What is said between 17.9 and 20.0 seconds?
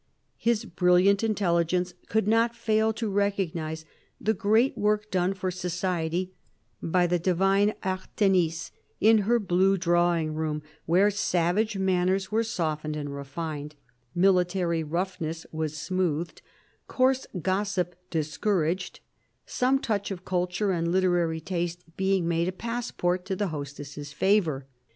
discour aged; some